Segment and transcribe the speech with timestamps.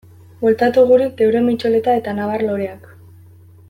[0.43, 2.93] Bueltatu guri geure mitxoleta eta nabar-loreak?